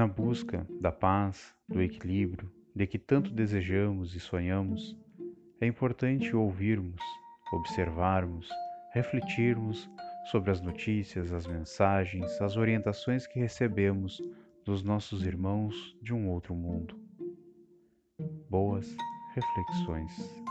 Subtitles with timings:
[0.00, 4.96] na busca da paz, do equilíbrio, de que tanto desejamos e sonhamos,
[5.60, 7.02] é importante ouvirmos,
[7.52, 8.48] observarmos,
[8.94, 9.90] refletirmos
[10.30, 14.22] sobre as notícias, as mensagens, as orientações que recebemos
[14.64, 16.98] dos nossos irmãos de um outro mundo.
[18.48, 18.96] Boas
[19.34, 20.42] reflexões.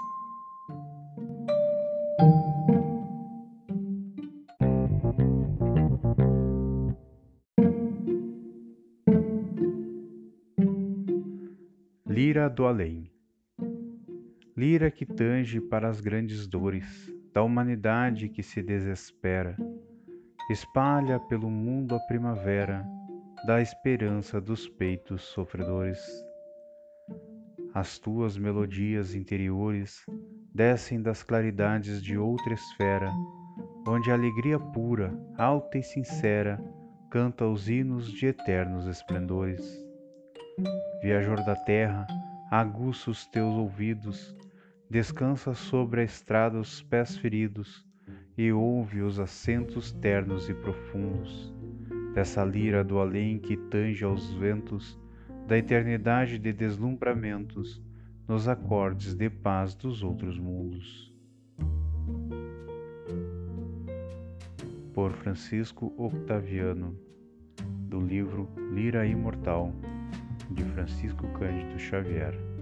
[12.22, 13.10] Lira do além.
[14.58, 19.56] Lira que tange para as grandes dores da humanidade que se desespera,
[20.52, 22.86] espalha pelo mundo a primavera
[23.48, 26.02] da esperança dos peitos sofredores.
[27.74, 30.06] As tuas melodias interiores
[30.54, 33.10] descem das claridades de outra esfera,
[33.88, 36.62] onde a alegria pura, alta e sincera
[37.10, 39.88] canta os hinos de eternos esplendores.
[41.02, 42.06] Viajor da terra,
[42.50, 44.36] aguça os teus ouvidos,
[44.90, 47.86] descansa sobre a estrada os pés feridos
[48.36, 51.54] e ouve os acentos ternos e profundos
[52.14, 55.00] dessa lira do além que tange aos ventos
[55.48, 57.82] da eternidade de deslumbramentos
[58.28, 61.14] nos acordes de paz dos outros mundos.
[64.94, 66.98] Por Francisco Octaviano,
[67.88, 69.74] do livro Lira Imortal
[70.50, 72.59] de Francisco Cândido Xavier.